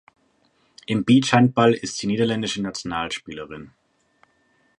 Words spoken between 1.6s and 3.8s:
ist sie niederländische Nationalspielerin.